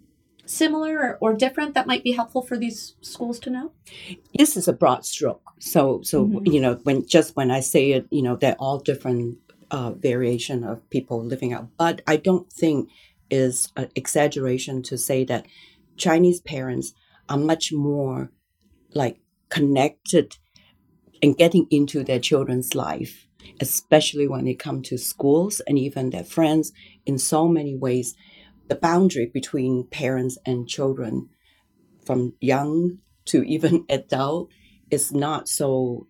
similar 0.46 0.98
or, 1.00 1.18
or 1.22 1.34
different 1.34 1.74
that 1.74 1.88
might 1.88 2.04
be 2.04 2.12
helpful 2.14 2.42
for 2.42 2.58
these 2.58 2.96
schools 3.02 3.40
to 3.40 3.50
know? 3.50 3.72
This 4.38 4.56
is 4.58 4.68
a 4.68 4.74
broad 4.74 5.06
stroke. 5.06 5.42
So 5.60 6.02
so 6.04 6.26
Mhm. 6.28 6.54
you 6.54 6.62
know 6.62 6.76
when 6.84 7.06
just 7.08 7.36
when 7.36 7.52
I 7.52 7.62
say 7.62 7.92
it, 7.94 8.06
you 8.12 8.22
know 8.22 8.36
they're 8.36 8.56
all 8.60 8.80
different 8.80 9.38
uh, 9.72 9.92
variation 9.92 10.64
of 10.64 10.88
people 10.90 11.24
living 11.24 11.54
out. 11.54 11.68
But 11.78 12.02
I 12.08 12.18
don't 12.18 12.52
think 12.52 12.90
is 13.32 13.72
an 13.76 13.90
exaggeration 13.96 14.84
to 14.84 14.98
say 14.98 15.24
that 15.26 15.46
Chinese 15.98 16.40
parents 16.42 16.94
are 17.28 17.38
much 17.40 17.74
more 17.74 18.30
like 18.94 19.18
connected 19.50 20.38
and 21.24 21.38
getting 21.38 21.66
into 21.72 22.04
their 22.04 22.20
children's 22.20 22.76
life, 22.76 23.28
especially 23.62 24.28
when 24.28 24.46
they 24.46 24.54
come 24.54 24.82
to 24.84 24.98
schools 24.98 25.62
and 25.68 25.80
even 25.80 26.10
their 26.12 26.24
friends. 26.24 26.72
In 27.06 27.18
so 27.18 27.48
many 27.48 27.76
ways, 27.76 28.16
the 28.68 28.76
boundary 28.76 29.28
between 29.28 29.88
parents 29.88 30.38
and 30.46 30.68
children, 30.68 31.30
from 32.06 32.34
young 32.42 33.00
to 33.26 33.44
even 33.48 33.86
adult, 33.90 34.50
is 34.90 35.12
not 35.12 35.48
so. 35.48 36.08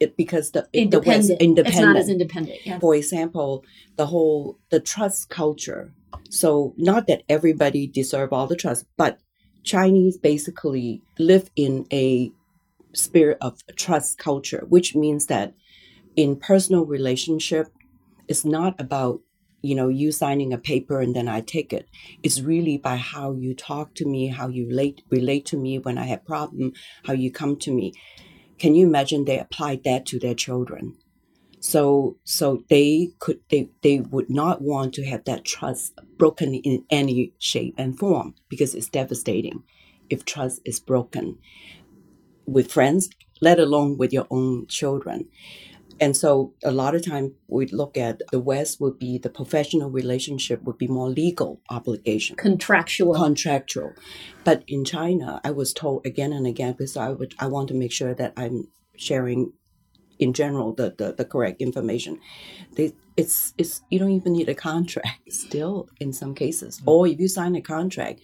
It, 0.00 0.16
because 0.16 0.52
the 0.52 0.68
the 0.72 1.00
West 1.00 1.28
Independent. 1.28 1.40
independent 1.40 1.68
It's 1.68 1.78
not 1.80 1.96
as 1.96 2.08
independent. 2.08 2.58
Yeah. 2.64 2.78
for 2.78 2.94
example, 2.94 3.64
the 3.96 4.06
whole 4.06 4.58
the 4.70 4.78
trust 4.78 5.28
culture. 5.28 5.92
So 6.30 6.72
not 6.76 7.08
that 7.08 7.24
everybody 7.28 7.88
deserve 7.88 8.32
all 8.32 8.46
the 8.46 8.54
trust, 8.54 8.86
but 8.96 9.18
Chinese 9.64 10.16
basically 10.16 11.02
live 11.18 11.50
in 11.56 11.86
a 11.92 12.30
spirit 12.92 13.38
of 13.40 13.60
trust 13.76 14.18
culture, 14.18 14.64
which 14.68 14.94
means 14.94 15.26
that 15.26 15.54
in 16.16 16.36
personal 16.36 16.84
relationship, 16.84 17.68
it's 18.28 18.44
not 18.44 18.80
about 18.80 19.20
you 19.62 19.74
know 19.74 19.88
you 19.88 20.12
signing 20.12 20.52
a 20.52 20.58
paper 20.58 21.00
and 21.00 21.14
then 21.14 21.28
I 21.28 21.40
take 21.40 21.72
it. 21.72 21.88
It's 22.22 22.40
really 22.40 22.78
by 22.78 22.96
how 22.96 23.32
you 23.32 23.54
talk 23.54 23.94
to 23.96 24.06
me, 24.06 24.28
how 24.28 24.48
you 24.48 24.68
relate 24.68 25.02
relate 25.10 25.46
to 25.46 25.56
me 25.56 25.78
when 25.78 25.98
I 25.98 26.06
have 26.06 26.24
problem, 26.24 26.72
how 27.04 27.12
you 27.14 27.30
come 27.30 27.56
to 27.58 27.72
me. 27.72 27.92
Can 28.58 28.74
you 28.74 28.86
imagine 28.86 29.24
they 29.24 29.38
applied 29.38 29.84
that 29.84 30.06
to 30.06 30.18
their 30.18 30.34
children? 30.34 30.96
so 31.60 32.16
so 32.24 32.62
they 32.70 33.10
could 33.18 33.40
they 33.50 33.68
they 33.82 33.98
would 34.00 34.30
not 34.30 34.62
want 34.62 34.94
to 34.94 35.04
have 35.04 35.24
that 35.24 35.44
trust 35.44 35.92
broken 36.16 36.54
in 36.54 36.84
any 36.90 37.32
shape 37.38 37.74
and 37.76 37.98
form 37.98 38.34
because 38.48 38.74
it's 38.74 38.88
devastating 38.88 39.62
if 40.10 40.24
trust 40.24 40.60
is 40.64 40.80
broken 40.80 41.36
with 42.46 42.72
friends, 42.72 43.10
let 43.40 43.58
alone 43.58 43.98
with 43.98 44.12
your 44.12 44.26
own 44.30 44.66
children. 44.66 45.28
And 46.00 46.16
so 46.16 46.54
a 46.64 46.70
lot 46.70 46.94
of 46.94 47.04
time 47.04 47.34
we 47.48 47.66
look 47.66 47.96
at 47.96 48.22
the 48.30 48.40
West 48.40 48.80
would 48.80 48.98
be 48.98 49.18
the 49.18 49.30
professional 49.30 49.90
relationship 49.90 50.62
would 50.62 50.78
be 50.78 50.86
more 50.86 51.08
legal 51.08 51.60
obligation. 51.70 52.36
Contractual. 52.36 53.14
Contractual. 53.14 53.92
But 54.44 54.64
in 54.66 54.84
China, 54.84 55.40
I 55.44 55.50
was 55.50 55.72
told 55.72 56.06
again 56.06 56.32
and 56.32 56.46
again 56.46 56.72
because 56.72 56.96
I 56.96 57.10
would 57.10 57.34
I 57.38 57.46
want 57.46 57.68
to 57.68 57.74
make 57.74 57.92
sure 57.92 58.14
that 58.14 58.32
I'm 58.36 58.68
sharing 58.96 59.52
in 60.18 60.32
general 60.32 60.74
the, 60.74 60.94
the, 60.96 61.12
the 61.12 61.24
correct 61.24 61.60
information. 61.60 62.20
They, 62.74 62.92
it's 63.16 63.54
it's 63.58 63.82
you 63.90 63.98
don't 63.98 64.12
even 64.12 64.32
need 64.32 64.48
a 64.48 64.54
contract 64.54 65.20
still 65.32 65.88
in 66.00 66.12
some 66.12 66.34
cases. 66.34 66.80
Mm. 66.80 66.82
Or 66.86 67.06
if 67.06 67.18
you 67.18 67.28
sign 67.28 67.56
a 67.56 67.60
contract, 67.60 68.20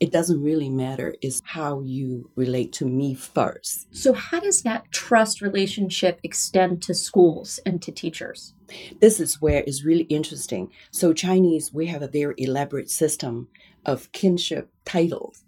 it 0.00 0.12
doesn't 0.12 0.42
really 0.42 0.70
matter 0.70 1.14
is 1.22 1.42
how 1.44 1.80
you 1.80 2.30
relate 2.36 2.72
to 2.74 2.86
me 2.86 3.14
first. 3.14 3.86
So 3.94 4.12
how 4.12 4.40
does 4.40 4.62
that 4.62 4.90
trust 4.92 5.40
relationship 5.40 6.20
extend 6.22 6.82
to 6.82 6.94
schools 6.94 7.58
and 7.66 7.82
to 7.82 7.92
teachers? 7.92 8.54
This 9.00 9.18
is 9.18 9.40
where 9.40 9.64
it's 9.66 9.84
really 9.84 10.04
interesting. 10.04 10.70
So 10.90 11.12
Chinese, 11.12 11.72
we 11.72 11.86
have 11.86 12.02
a 12.02 12.08
very 12.08 12.34
elaborate 12.38 12.90
system 12.90 13.48
of 13.84 14.12
kinship 14.12 14.70
titles. 14.84 15.44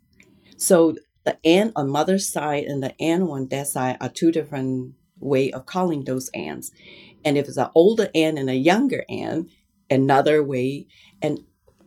So 0.56 0.96
the 1.24 1.38
aunt 1.44 1.72
on 1.76 1.88
mother's 1.88 2.28
side 2.28 2.64
and 2.64 2.82
the 2.82 3.00
aunt 3.00 3.28
on 3.30 3.46
dad's 3.46 3.72
side 3.72 3.98
are 4.00 4.08
two 4.08 4.32
different 4.32 4.94
way 5.18 5.52
of 5.52 5.66
calling 5.66 6.04
those 6.04 6.30
aunts. 6.34 6.70
And 7.24 7.36
if 7.36 7.46
it's 7.46 7.58
an 7.58 7.70
older 7.74 8.08
aunt 8.14 8.38
and 8.38 8.48
a 8.48 8.54
younger 8.54 9.04
aunt, 9.08 9.50
another 9.90 10.42
way. 10.42 10.86
And 11.20 11.40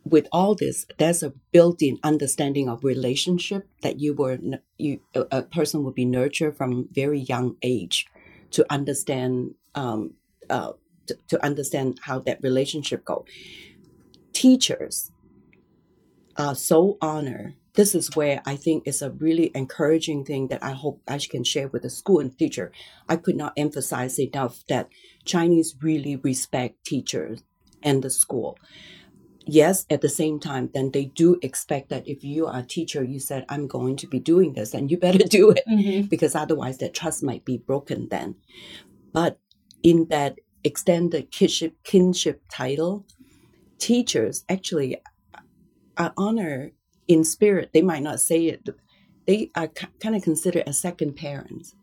with 0.06 0.28
all 0.32 0.56
this, 0.56 0.86
there's 0.98 1.24
a 1.24 1.34
built-in 1.52 1.98
understanding 2.04 2.68
of 2.68 2.84
relationship 2.84 3.68
that 3.82 4.00
you 4.00 4.14
were 4.14 4.38
you 4.78 5.00
a 5.14 5.44
person 5.44 5.84
would 5.84 5.96
be 5.96 6.06
nurtured 6.06 6.58
from 6.58 6.90
very 6.92 7.20
young 7.20 7.56
age 7.62 8.08
to 8.52 8.66
understand 8.70 9.56
um, 9.76 10.14
uh, 10.50 10.74
to, 11.08 11.18
to 11.30 11.44
understand 11.44 12.00
how 12.04 12.20
that 12.20 12.40
relationship 12.42 13.06
go. 13.06 13.26
Teachers 14.34 15.12
are 16.38 16.56
so 16.56 16.98
honored. 17.02 17.56
This 17.76 17.96
is 17.96 18.16
where 18.16 18.42
I 18.46 18.56
think 18.56 18.84
is 18.86 19.02
a 19.02 19.10
really 19.10 19.52
encouraging 19.56 20.26
thing 20.26 20.50
that 20.50 20.64
I 20.64 20.72
hope 20.72 21.02
I 21.08 21.18
can 21.18 21.44
share 21.44 21.70
with 21.70 21.82
the 21.82 21.90
school 21.90 22.20
and 22.20 22.38
teacher. 22.38 22.72
I 23.10 23.16
could 23.16 23.36
not 23.36 23.54
emphasize 23.58 24.20
enough 24.20 24.64
that 24.70 24.90
Chinese 25.26 25.76
really 25.82 26.18
respect 26.18 26.86
teachers 26.86 27.44
and 27.82 28.04
the 28.04 28.10
school 28.10 28.58
yes, 29.46 29.86
at 29.90 30.02
the 30.02 30.10
same 30.10 30.40
time, 30.40 30.70
then 30.74 30.92
they 30.92 31.06
do 31.06 31.38
expect 31.42 31.90
that 31.90 32.08
if 32.08 32.24
you 32.24 32.48
are 32.48 32.60
a 32.60 32.64
teacher, 32.64 33.04
you 33.04 33.20
said, 33.20 33.46
I'm 33.50 33.68
going 33.68 33.96
to 33.98 34.08
be 34.08 34.20
doing 34.20 34.54
this, 34.54 34.74
and 34.74 34.90
you 34.90 34.98
better 34.98 35.18
do 35.28 35.52
it 35.52 35.64
mm-hmm. 35.70 36.08
because 36.08 36.36
otherwise 36.36 36.78
that 36.80 36.94
trust 36.94 37.24
might 37.24 37.46
be 37.46 37.58
broken 37.58 38.08
then. 38.10 38.36
But 39.12 39.40
in 39.82 40.08
that 40.10 40.40
extended 40.64 41.32
kinship, 41.32 41.76
kinship 41.84 42.42
title, 42.50 43.06
teachers 43.78 44.46
actually 44.50 44.98
are 45.98 46.14
honored 46.18 46.72
in 47.08 47.24
spirit. 47.24 47.72
They 47.74 47.82
might 47.82 48.04
not 48.04 48.22
say 48.22 48.46
it, 48.46 48.68
they 49.28 49.52
are 49.56 49.68
kind 49.68 50.16
of 50.16 50.24
considered 50.24 50.64
as 50.68 50.80
second 50.80 51.16
parents. 51.16 51.76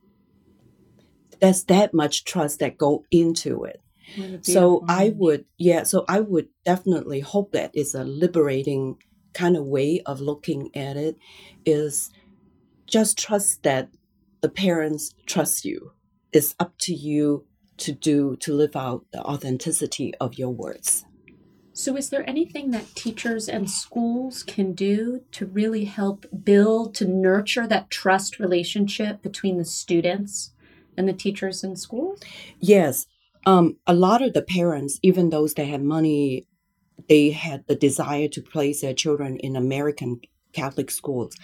There's 1.40 1.64
that 1.64 1.94
much 1.94 2.24
trust 2.24 2.58
that 2.58 2.76
go 2.76 3.04
into 3.10 3.64
it 3.64 3.80
so 4.42 4.84
I 4.88 5.12
would, 5.16 5.44
yeah, 5.58 5.84
so 5.84 6.04
I 6.08 6.20
would 6.20 6.48
definitely 6.64 7.20
hope 7.20 7.52
that 7.52 7.70
it's 7.74 7.94
a 7.94 8.04
liberating 8.04 8.96
kind 9.32 9.56
of 9.56 9.64
way 9.64 10.00
of 10.06 10.20
looking 10.20 10.74
at 10.74 10.96
it 10.96 11.16
is 11.64 12.10
just 12.86 13.18
trust 13.18 13.62
that 13.62 13.88
the 14.40 14.48
parents 14.48 15.14
trust 15.26 15.64
you. 15.64 15.92
It's 16.32 16.54
up 16.58 16.74
to 16.80 16.94
you 16.94 17.46
to 17.78 17.92
do, 17.92 18.36
to 18.36 18.52
live 18.52 18.76
out 18.76 19.06
the 19.12 19.22
authenticity 19.22 20.14
of 20.20 20.38
your 20.38 20.50
words. 20.50 21.04
So, 21.72 21.96
is 21.96 22.10
there 22.10 22.28
anything 22.28 22.72
that 22.72 22.94
teachers 22.94 23.48
and 23.48 23.70
schools 23.70 24.42
can 24.42 24.74
do 24.74 25.22
to 25.32 25.46
really 25.46 25.86
help 25.86 26.26
build, 26.44 26.94
to 26.96 27.06
nurture 27.06 27.66
that 27.66 27.88
trust 27.88 28.38
relationship 28.38 29.22
between 29.22 29.56
the 29.56 29.64
students 29.64 30.52
and 30.96 31.08
the 31.08 31.14
teachers 31.14 31.64
in 31.64 31.76
schools? 31.76 32.20
Yes 32.58 33.06
um, 33.46 33.76
a 33.86 33.94
lot 33.94 34.22
of 34.22 34.34
the 34.34 34.42
parents, 34.42 34.98
even 35.02 35.30
those 35.30 35.54
that 35.54 35.66
had 35.66 35.82
money, 35.82 36.46
they 37.08 37.30
had 37.30 37.66
the 37.66 37.74
desire 37.74 38.28
to 38.28 38.42
place 38.42 38.82
their 38.82 38.94
children 38.94 39.36
in 39.38 39.56
American 39.56 40.20
Catholic 40.52 40.90
schools. 40.90 41.34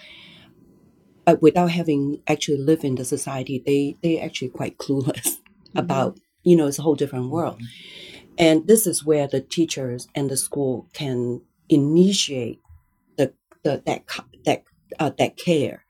But 1.25 1.41
without 1.41 1.71
having 1.71 2.21
actually 2.27 2.59
lived 2.59 2.83
in 2.83 2.95
the 2.95 3.05
society, 3.05 3.61
they 3.65 3.97
they 4.01 4.19
actually 4.19 4.49
quite 4.49 4.77
clueless 4.77 5.25
mm-hmm. 5.37 5.79
about 5.79 6.19
you 6.43 6.55
know 6.55 6.67
it's 6.67 6.79
a 6.79 6.83
whole 6.83 6.95
different 6.95 7.31
world, 7.31 7.61
and 8.37 8.67
this 8.67 8.87
is 8.87 9.03
where 9.03 9.27
the 9.27 9.41
teachers 9.41 10.07
and 10.15 10.29
the 10.29 10.37
school 10.37 10.87
can 10.93 11.41
initiate 11.67 12.59
the, 13.17 13.33
the 13.63 13.83
that 13.85 14.03
that 14.45 14.63
uh, 14.99 15.11
that 15.17 15.35
care, 15.35 15.83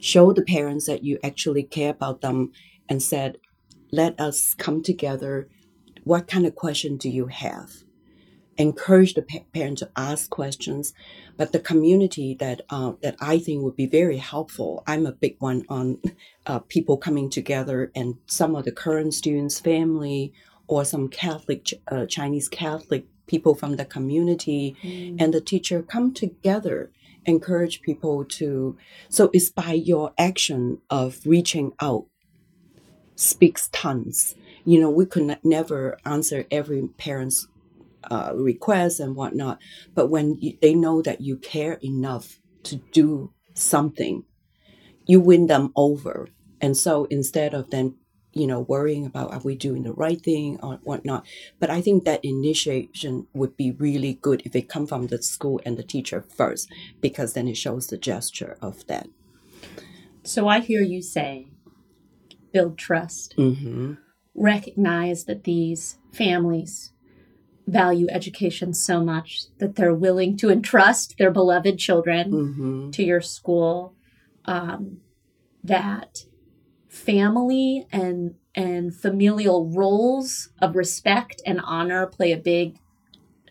show 0.00 0.32
the 0.32 0.42
parents 0.42 0.86
that 0.86 1.04
you 1.04 1.18
actually 1.24 1.62
care 1.62 1.90
about 1.90 2.20
them, 2.20 2.52
and 2.88 3.02
said 3.02 3.38
let 3.92 4.18
us 4.18 4.54
come 4.54 4.82
together. 4.82 5.48
What 6.02 6.26
kind 6.26 6.46
of 6.46 6.56
question 6.56 6.96
do 6.96 7.08
you 7.08 7.26
have? 7.26 7.84
Encourage 8.56 9.14
the 9.14 9.22
pa- 9.22 9.44
parent 9.54 9.78
to 9.78 9.90
ask 9.96 10.28
questions, 10.30 10.92
but 11.36 11.52
the 11.52 11.60
community 11.60 12.34
that 12.34 12.62
uh, 12.70 12.92
that 13.02 13.16
I 13.20 13.38
think 13.38 13.62
would 13.62 13.76
be 13.76 13.86
very 13.86 14.18
helpful. 14.18 14.82
I'm 14.86 15.06
a 15.06 15.12
big 15.12 15.36
one 15.38 15.64
on 15.68 16.00
uh, 16.46 16.58
people 16.60 16.96
coming 16.96 17.30
together, 17.30 17.90
and 17.94 18.16
some 18.26 18.54
of 18.54 18.64
the 18.64 18.72
current 18.72 19.14
students' 19.14 19.60
family 19.60 20.32
or 20.66 20.84
some 20.84 21.08
Catholic 21.08 21.66
uh, 21.88 22.06
Chinese 22.06 22.48
Catholic 22.48 23.06
people 23.26 23.54
from 23.54 23.76
the 23.76 23.84
community 23.84 24.76
mm. 24.82 25.16
and 25.18 25.32
the 25.32 25.40
teacher 25.40 25.82
come 25.82 26.12
together 26.12 26.90
encourage 27.24 27.82
people 27.82 28.24
to 28.24 28.76
so 29.08 29.30
it's 29.32 29.48
by 29.48 29.72
your 29.72 30.12
action 30.18 30.78
of 30.90 31.20
reaching 31.24 31.72
out 31.80 32.06
speaks 33.22 33.68
tons. 33.68 34.34
You 34.64 34.80
know, 34.80 34.90
we 34.90 35.06
could 35.06 35.38
never 35.44 35.98
answer 36.04 36.46
every 36.50 36.88
parent's 36.98 37.46
uh, 38.10 38.32
request 38.34 39.00
and 39.00 39.14
whatnot, 39.14 39.58
but 39.94 40.08
when 40.08 40.36
you, 40.40 40.58
they 40.60 40.74
know 40.74 41.02
that 41.02 41.20
you 41.20 41.36
care 41.36 41.74
enough 41.82 42.40
to 42.64 42.76
do 42.92 43.32
something, 43.54 44.24
you 45.06 45.20
win 45.20 45.46
them 45.46 45.72
over. 45.76 46.28
And 46.60 46.76
so 46.76 47.04
instead 47.06 47.54
of 47.54 47.70
them, 47.70 47.96
you 48.32 48.46
know, 48.46 48.60
worrying 48.60 49.04
about 49.04 49.32
are 49.32 49.40
we 49.40 49.54
doing 49.54 49.82
the 49.82 49.92
right 49.92 50.20
thing 50.20 50.58
or 50.62 50.80
whatnot, 50.82 51.26
but 51.60 51.70
I 51.70 51.80
think 51.80 52.04
that 52.04 52.24
initiation 52.24 53.26
would 53.34 53.56
be 53.56 53.70
really 53.70 54.14
good 54.14 54.42
if 54.44 54.56
it 54.56 54.68
come 54.68 54.86
from 54.86 55.08
the 55.08 55.22
school 55.22 55.60
and 55.66 55.76
the 55.76 55.82
teacher 55.82 56.24
first, 56.28 56.72
because 57.00 57.34
then 57.34 57.46
it 57.46 57.56
shows 57.56 57.86
the 57.86 57.98
gesture 57.98 58.56
of 58.60 58.86
that. 58.86 59.08
So 60.24 60.48
I 60.48 60.60
hear 60.60 60.82
you 60.82 61.02
say 61.02 61.48
build 62.52 62.78
trust, 62.78 63.34
mm-hmm. 63.36 63.94
recognize 64.34 65.24
that 65.24 65.44
these 65.44 65.98
families 66.12 66.92
value 67.66 68.08
education 68.10 68.74
so 68.74 69.02
much 69.02 69.44
that 69.58 69.76
they're 69.76 69.94
willing 69.94 70.36
to 70.36 70.50
entrust 70.50 71.16
their 71.16 71.30
beloved 71.30 71.78
children 71.78 72.32
mm-hmm. 72.32 72.90
to 72.90 73.02
your 73.02 73.20
school. 73.20 73.94
Um, 74.44 74.98
that 75.62 76.24
family 76.88 77.86
and 77.92 78.34
and 78.54 78.94
familial 78.94 79.70
roles 79.70 80.50
of 80.60 80.76
respect 80.76 81.40
and 81.46 81.60
honor 81.64 82.06
play 82.06 82.32
a 82.32 82.36
big 82.36 82.76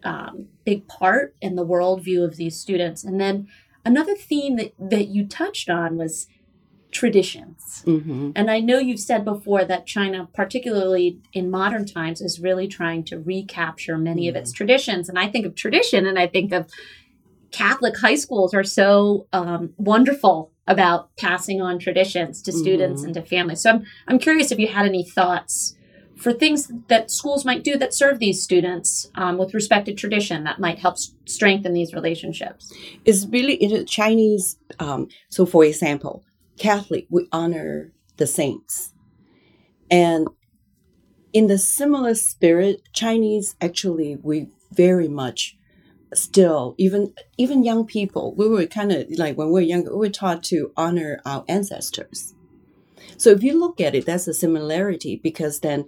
um, 0.03 0.47
big 0.65 0.87
part 0.87 1.35
in 1.41 1.55
the 1.55 1.65
worldview 1.65 2.23
of 2.23 2.35
these 2.35 2.59
students. 2.59 3.03
And 3.03 3.19
then 3.19 3.47
another 3.85 4.15
theme 4.15 4.57
that, 4.57 4.73
that 4.79 5.07
you 5.07 5.25
touched 5.25 5.69
on 5.69 5.97
was 5.97 6.27
traditions. 6.91 7.83
Mm-hmm. 7.85 8.31
And 8.35 8.51
I 8.51 8.59
know 8.59 8.79
you've 8.79 8.99
said 8.99 9.25
before 9.25 9.65
that 9.65 9.85
China, 9.85 10.27
particularly 10.33 11.19
in 11.33 11.49
modern 11.49 11.85
times, 11.85 12.21
is 12.21 12.39
really 12.39 12.67
trying 12.67 13.03
to 13.05 13.19
recapture 13.19 13.97
many 13.97 14.23
mm-hmm. 14.23 14.35
of 14.35 14.41
its 14.41 14.51
traditions. 14.51 15.09
And 15.09 15.17
I 15.17 15.27
think 15.27 15.45
of 15.45 15.55
tradition 15.55 16.05
and 16.05 16.19
I 16.19 16.27
think 16.27 16.51
of 16.51 16.69
Catholic 17.51 17.97
high 17.97 18.15
schools 18.15 18.53
are 18.53 18.63
so 18.63 19.27
um, 19.33 19.73
wonderful 19.77 20.51
about 20.67 21.15
passing 21.17 21.61
on 21.61 21.79
traditions 21.79 22.41
to 22.43 22.51
students 22.51 23.01
mm-hmm. 23.01 23.07
and 23.07 23.13
to 23.15 23.21
families. 23.23 23.61
So 23.61 23.71
I'm, 23.71 23.85
I'm 24.07 24.19
curious 24.19 24.51
if 24.51 24.59
you 24.59 24.67
had 24.67 24.85
any 24.85 25.03
thoughts 25.03 25.75
for 26.21 26.31
things 26.31 26.71
that 26.87 27.09
schools 27.09 27.43
might 27.43 27.63
do 27.63 27.77
that 27.77 27.93
serve 27.93 28.19
these 28.19 28.41
students 28.41 29.09
um, 29.15 29.37
with 29.37 29.53
respect 29.53 29.87
to 29.87 29.93
tradition 29.93 30.43
that 30.43 30.59
might 30.59 30.79
help 30.79 30.93
s- 30.93 31.13
strengthen 31.25 31.73
these 31.73 31.93
relationships. 31.93 32.71
It's 33.05 33.25
really 33.25 33.55
in 33.55 33.85
Chinese. 33.87 34.57
Um, 34.79 35.07
so, 35.29 35.45
for 35.45 35.65
example, 35.65 36.23
Catholic, 36.61 37.07
we 37.09 37.27
honor 37.31 37.91
the 38.17 38.27
saints. 38.27 38.93
And 39.89 40.27
in 41.33 41.47
the 41.47 41.57
similar 41.57 42.13
spirit, 42.13 42.83
Chinese 42.93 43.55
actually, 43.59 44.17
we 44.21 44.47
very 44.71 45.07
much 45.07 45.57
still 46.13 46.75
even 46.77 47.13
even 47.37 47.63
young 47.63 47.85
people 47.85 48.35
we 48.35 48.47
were 48.47 48.65
kind 48.65 48.91
of 48.91 49.05
like 49.11 49.37
when 49.37 49.47
we 49.47 49.53
were 49.53 49.61
younger 49.61 49.91
we 49.91 50.07
were 50.07 50.09
taught 50.09 50.43
to 50.43 50.73
honor 50.75 51.21
our 51.25 51.45
ancestors 51.47 52.33
so 53.15 53.29
if 53.29 53.41
you 53.41 53.57
look 53.57 53.79
at 53.79 53.95
it 53.95 54.05
that's 54.05 54.27
a 54.27 54.33
similarity 54.33 55.15
because 55.23 55.61
then 55.61 55.85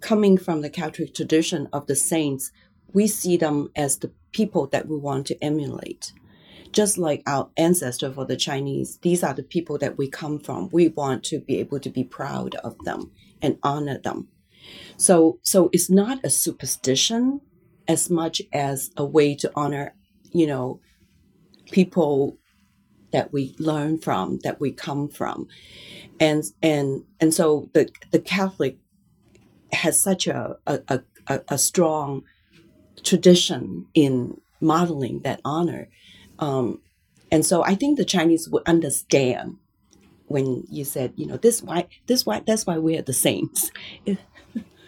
coming 0.00 0.36
from 0.36 0.60
the 0.60 0.70
catholic 0.70 1.14
tradition 1.14 1.68
of 1.72 1.86
the 1.86 1.94
saints 1.94 2.50
we 2.92 3.06
see 3.06 3.36
them 3.36 3.70
as 3.76 3.98
the 3.98 4.10
people 4.32 4.66
that 4.66 4.88
we 4.88 4.96
want 4.96 5.24
to 5.24 5.40
emulate 5.40 6.12
just 6.72 6.98
like 6.98 7.22
our 7.26 7.50
ancestor 7.56 8.12
for 8.12 8.24
the 8.24 8.36
chinese 8.36 8.98
these 8.98 9.22
are 9.22 9.34
the 9.34 9.42
people 9.42 9.78
that 9.78 9.98
we 9.98 10.08
come 10.08 10.38
from 10.38 10.68
we 10.72 10.88
want 10.88 11.24
to 11.24 11.40
be 11.40 11.58
able 11.58 11.80
to 11.80 11.90
be 11.90 12.04
proud 12.04 12.54
of 12.56 12.76
them 12.84 13.10
and 13.42 13.58
honor 13.62 13.98
them 13.98 14.28
so 14.96 15.38
so 15.42 15.70
it's 15.72 15.90
not 15.90 16.24
a 16.24 16.30
superstition 16.30 17.40
as 17.90 18.08
much 18.08 18.40
as 18.52 18.90
a 18.96 19.04
way 19.04 19.34
to 19.34 19.50
honor, 19.56 19.94
you 20.32 20.46
know, 20.46 20.80
people 21.72 22.38
that 23.12 23.32
we 23.32 23.52
learn 23.58 23.98
from, 23.98 24.38
that 24.44 24.60
we 24.60 24.70
come 24.70 25.08
from. 25.08 25.48
And 26.20 26.44
and 26.62 27.04
and 27.18 27.34
so 27.34 27.68
the 27.72 27.90
the 28.12 28.20
Catholic 28.20 28.78
has 29.72 30.00
such 30.00 30.28
a 30.28 30.56
a, 30.66 31.00
a, 31.26 31.40
a 31.48 31.58
strong 31.58 32.22
tradition 33.02 33.86
in 33.94 34.40
modeling 34.60 35.22
that 35.22 35.40
honor. 35.44 35.88
Um, 36.40 36.80
and 37.30 37.46
so 37.46 37.62
I 37.64 37.74
think 37.74 37.96
the 37.96 38.04
Chinese 38.04 38.48
would 38.48 38.66
understand 38.66 39.58
when 40.26 40.64
you 40.70 40.84
said, 40.84 41.12
you 41.16 41.26
know, 41.26 41.36
this 41.36 41.62
why 41.62 41.86
this 42.06 42.26
why 42.26 42.42
that's 42.46 42.66
why 42.66 42.78
we're 42.78 43.02
the 43.02 43.12
saints 43.12 43.70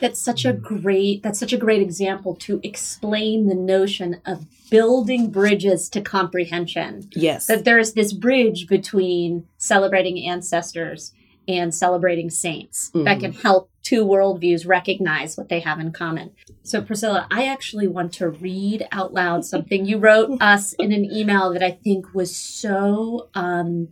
that's 0.03 0.21
such 0.21 0.45
a 0.45 0.53
great 0.53 1.23
that's 1.23 1.39
such 1.39 1.53
a 1.53 1.57
great 1.57 1.81
example 1.81 2.35
to 2.35 2.61
explain 2.65 3.47
the 3.47 3.55
notion 3.55 4.21
of 4.27 4.45
building 4.69 5.31
bridges 5.31 5.89
to 5.91 6.01
comprehension. 6.01 7.09
Yes. 7.13 7.47
That 7.47 7.65
there 7.65 7.79
is 7.79 7.95
this 7.95 8.13
bridge 8.13 8.67
between 8.67 9.47
celebrating 9.59 10.27
ancestors 10.27 11.13
and 11.47 11.73
celebrating 11.73 12.31
saints 12.31 12.91
mm-hmm. 12.91 13.05
that 13.05 13.21
can 13.21 13.33
help 13.33 13.71
two 13.83 14.05
worldviews 14.05 14.67
recognize 14.67 15.37
what 15.37 15.49
they 15.49 15.61
have 15.61 15.81
in 15.81 15.93
common. 15.93 16.33
So, 16.63 16.81
Priscilla, 16.81 17.27
I 17.31 17.47
actually 17.47 17.89
want 17.89 18.13
to 18.15 18.29
read 18.29 18.87
out 18.93 19.13
loud 19.13 19.45
something 19.45 19.85
you 19.85 19.99
wrote 19.99 20.31
us 20.41 20.73
in 20.75 20.93
an 20.93 21.05
email 21.05 21.53
that 21.53 21.63
I 21.63 21.73
think 21.73 22.15
was 22.15 22.35
so 22.35 23.29
um, 23.35 23.89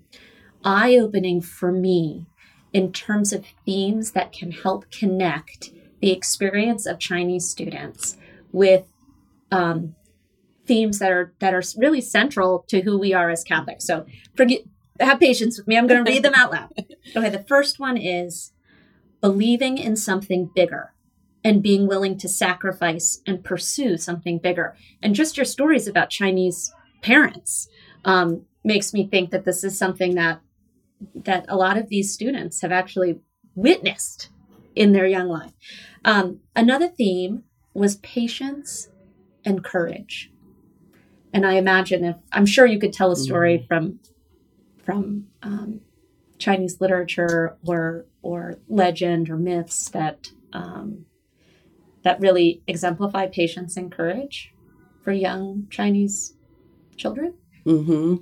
eye 0.64 0.96
opening 0.96 1.40
for 1.40 1.72
me 1.72 2.26
in 2.72 2.92
terms 2.92 3.32
of 3.32 3.44
themes 3.64 4.12
that 4.12 4.32
can 4.32 4.52
help 4.52 4.90
connect 4.90 5.70
the 6.00 6.12
experience 6.12 6.86
of 6.86 6.98
Chinese 6.98 7.48
students 7.48 8.16
with 8.52 8.86
um, 9.50 9.94
themes 10.66 10.98
that 11.00 11.10
are 11.10 11.32
that 11.40 11.52
are 11.52 11.62
really 11.76 12.00
central 12.00 12.64
to 12.68 12.82
who 12.82 12.96
we 12.96 13.12
are 13.12 13.30
as 13.30 13.42
Catholics. 13.42 13.84
So 13.86 14.06
forget 14.36 14.60
have 15.00 15.18
patience 15.18 15.58
with 15.58 15.66
me. 15.66 15.76
I'm 15.76 15.86
going 15.86 16.04
to 16.04 16.10
read 16.10 16.22
them 16.22 16.34
out 16.34 16.52
loud. 16.52 16.72
Okay, 17.16 17.30
the 17.30 17.42
first 17.42 17.80
one 17.80 17.96
is 17.96 18.52
believing 19.20 19.78
in 19.78 19.96
something 19.96 20.50
bigger 20.54 20.92
and 21.44 21.62
being 21.62 21.86
willing 21.86 22.18
to 22.18 22.28
sacrifice 22.28 23.20
and 23.26 23.44
pursue 23.44 23.96
something 23.96 24.38
bigger. 24.38 24.76
And 25.02 25.14
just 25.14 25.36
your 25.36 25.46
stories 25.46 25.88
about 25.88 26.10
Chinese 26.10 26.72
parents 27.02 27.68
um, 28.04 28.44
makes 28.64 28.92
me 28.92 29.06
think 29.06 29.30
that 29.30 29.44
this 29.44 29.64
is 29.64 29.78
something 29.78 30.14
that 30.14 30.40
that 31.14 31.46
a 31.48 31.56
lot 31.56 31.78
of 31.78 31.88
these 31.88 32.12
students 32.12 32.60
have 32.60 32.72
actually 32.72 33.18
witnessed 33.54 34.28
in 34.74 34.92
their 34.92 35.06
young 35.06 35.28
life. 35.28 35.52
Um, 36.04 36.40
another 36.54 36.88
theme 36.88 37.44
was 37.72 37.96
patience 37.96 38.90
and 39.44 39.64
courage. 39.64 40.30
And 41.32 41.46
I 41.46 41.54
imagine 41.54 42.04
if 42.04 42.16
I'm 42.32 42.44
sure 42.44 42.66
you 42.66 42.78
could 42.78 42.92
tell 42.92 43.12
a 43.12 43.16
story 43.16 43.58
mm-hmm. 43.58 43.66
from 43.66 44.00
from 44.84 45.26
um, 45.42 45.80
Chinese 46.38 46.80
literature 46.80 47.56
or 47.66 48.06
or 48.22 48.58
legend 48.68 49.30
or 49.30 49.36
myths 49.36 49.88
that 49.90 50.30
um, 50.52 51.06
that 52.02 52.20
really 52.20 52.62
exemplify 52.66 53.26
patience 53.26 53.76
and 53.76 53.92
courage 53.92 54.52
for 55.02 55.12
young 55.12 55.66
Chinese 55.70 56.34
children. 56.96 57.34
Mm-hmm. 57.66 58.16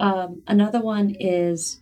Um, 0.00 0.42
another 0.46 0.80
one 0.80 1.14
is 1.18 1.80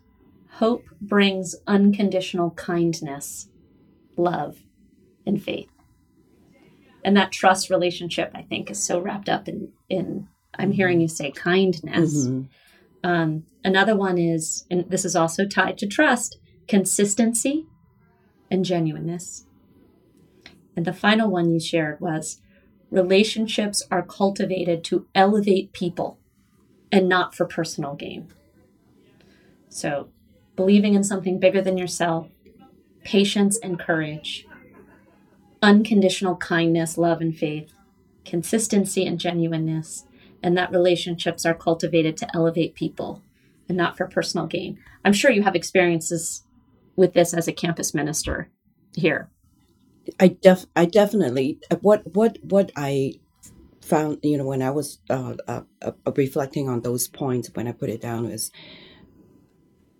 hope 0.52 0.84
brings 1.00 1.56
unconditional 1.66 2.50
kindness, 2.50 3.48
love, 4.16 4.58
and 5.26 5.42
faith. 5.42 5.70
And 7.04 7.16
that 7.16 7.32
trust 7.32 7.70
relationship, 7.70 8.30
I 8.34 8.42
think, 8.42 8.70
is 8.70 8.82
so 8.82 8.98
wrapped 9.00 9.28
up 9.28 9.48
in 9.48 9.72
in 9.88 10.28
I'm 10.58 10.72
hearing 10.72 11.00
you 11.00 11.08
say 11.08 11.30
kindness. 11.30 12.26
Mm-hmm. 12.26 13.08
Um, 13.08 13.44
another 13.64 13.96
one 13.96 14.18
is, 14.18 14.64
and 14.70 14.88
this 14.88 15.04
is 15.04 15.16
also 15.16 15.46
tied 15.46 15.76
to 15.78 15.86
trust, 15.86 16.38
consistency 16.68 17.66
and 18.50 18.64
genuineness. 18.64 19.46
And 20.76 20.84
the 20.84 20.92
final 20.92 21.30
one 21.30 21.50
you 21.50 21.60
shared 21.60 22.00
was 22.00 22.40
relationships 22.90 23.82
are 23.90 24.02
cultivated 24.02 24.84
to 24.84 25.06
elevate 25.14 25.72
people 25.72 26.18
and 26.90 27.08
not 27.08 27.34
for 27.34 27.44
personal 27.44 27.94
gain. 27.94 28.32
So, 29.68 30.08
believing 30.56 30.94
in 30.94 31.02
something 31.02 31.40
bigger 31.40 31.60
than 31.60 31.76
yourself, 31.76 32.28
patience 33.02 33.58
and 33.58 33.78
courage, 33.78 34.46
unconditional 35.60 36.36
kindness, 36.36 36.96
love, 36.96 37.20
and 37.20 37.36
faith, 37.36 37.72
consistency 38.24 39.06
and 39.06 39.18
genuineness, 39.18 40.06
and 40.42 40.56
that 40.56 40.70
relationships 40.70 41.44
are 41.44 41.54
cultivated 41.54 42.16
to 42.18 42.28
elevate 42.34 42.74
people 42.74 43.22
and 43.68 43.76
not 43.76 43.96
for 43.96 44.06
personal 44.06 44.46
gain. 44.46 44.78
I'm 45.04 45.12
sure 45.12 45.30
you 45.30 45.42
have 45.42 45.56
experiences 45.56 46.44
with 46.96 47.14
this 47.14 47.34
as 47.34 47.48
a 47.48 47.52
campus 47.52 47.94
minister 47.94 48.50
here. 48.94 49.30
I 50.20 50.28
def 50.28 50.66
I 50.76 50.84
definitely 50.84 51.58
what 51.80 52.14
what 52.14 52.38
what 52.42 52.70
I 52.76 53.14
found 53.80 54.18
you 54.22 54.36
know 54.36 54.44
when 54.44 54.62
I 54.62 54.70
was 54.70 54.98
uh, 55.08 55.34
uh, 55.48 55.62
uh, 55.82 55.92
reflecting 56.14 56.68
on 56.68 56.82
those 56.82 57.08
points 57.08 57.50
when 57.54 57.68
I 57.68 57.72
put 57.72 57.90
it 57.90 58.00
down 58.02 58.26
is 58.26 58.50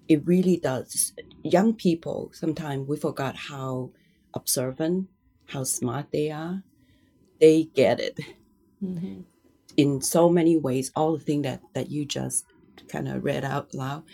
it 0.08 0.26
really 0.26 0.58
does 0.58 1.14
young 1.42 1.72
people 1.74 2.30
sometimes 2.34 2.86
we 2.86 2.96
forgot 2.98 3.36
how 3.36 3.90
observant 4.34 5.08
how 5.46 5.64
smart 5.64 6.06
they 6.12 6.30
are, 6.30 6.62
they 7.40 7.64
get 7.74 8.00
it 8.00 8.18
mm-hmm. 8.82 9.20
in 9.76 10.00
so 10.00 10.28
many 10.28 10.56
ways. 10.56 10.90
All 10.96 11.16
the 11.16 11.24
things 11.24 11.44
that 11.44 11.60
that 11.74 11.90
you 11.90 12.04
just 12.04 12.44
kind 12.88 13.08
of 13.08 13.24
read 13.24 13.44
out 13.44 13.74
loud, 13.74 14.04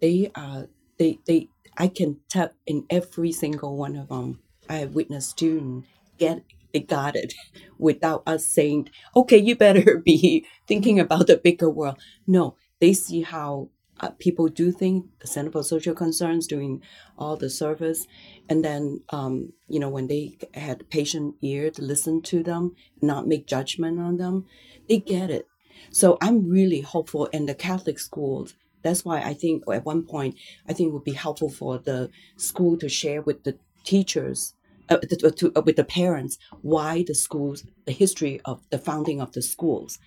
they 0.00 0.30
are 0.34 0.68
they 0.98 1.18
they. 1.26 1.48
I 1.76 1.88
can 1.88 2.20
tell 2.28 2.50
in 2.66 2.86
every 2.90 3.32
single 3.32 3.76
one 3.76 3.96
of 3.96 4.08
them. 4.08 4.40
I 4.68 4.76
have 4.76 4.94
witnessed 4.94 5.30
students 5.30 5.88
get 6.18 6.44
they 6.72 6.80
got 6.80 7.16
it 7.16 7.34
without 7.78 8.22
us 8.26 8.46
saying, 8.46 8.88
"Okay, 9.14 9.36
you 9.38 9.56
better 9.56 9.98
be 10.04 10.46
thinking 10.66 10.98
about 10.98 11.26
the 11.26 11.36
bigger 11.36 11.68
world." 11.68 11.98
No, 12.26 12.56
they 12.80 12.92
see 12.94 13.22
how 13.22 13.68
uh, 14.00 14.10
people 14.18 14.48
do 14.48 14.72
think 14.72 15.06
the 15.20 15.26
Center 15.26 15.50
for 15.50 15.62
Social 15.62 15.94
Concerns 15.94 16.46
doing 16.46 16.82
all 17.18 17.36
the 17.36 17.50
service, 17.50 18.06
and 18.48 18.64
then 18.64 19.02
um, 19.10 19.52
you 19.68 19.78
know 19.78 19.90
when 19.90 20.06
they 20.08 20.38
had 20.54 20.88
patient 20.90 21.36
ear 21.42 21.70
to 21.70 21.82
listen 21.82 22.22
to 22.22 22.42
them, 22.42 22.74
not 23.00 23.28
make 23.28 23.46
judgment 23.46 24.00
on 24.00 24.16
them, 24.16 24.46
they 24.88 24.98
get 24.98 25.30
it. 25.30 25.46
So 25.90 26.16
I'm 26.22 26.48
really 26.48 26.80
hopeful 26.80 27.26
in 27.26 27.46
the 27.46 27.54
Catholic 27.54 27.98
schools. 27.98 28.54
That's 28.82 29.04
why 29.04 29.20
I 29.20 29.34
think 29.34 29.64
at 29.72 29.84
one 29.84 30.02
point 30.04 30.36
I 30.68 30.72
think 30.72 30.88
it 30.88 30.92
would 30.92 31.04
be 31.04 31.12
helpful 31.12 31.50
for 31.50 31.78
the 31.78 32.10
school 32.36 32.76
to 32.78 32.88
share 32.88 33.22
with 33.22 33.44
the 33.44 33.56
teachers 33.84 34.54
uh, 34.88 34.98
to, 34.98 35.30
to, 35.30 35.52
uh, 35.56 35.62
with 35.64 35.76
the 35.76 35.84
parents 35.84 36.38
why 36.60 37.04
the 37.06 37.14
schools, 37.14 37.64
the 37.86 37.92
history 37.92 38.40
of 38.44 38.60
the 38.70 38.78
founding 38.78 39.20
of 39.20 39.32
the 39.32 39.42
schools, 39.42 39.98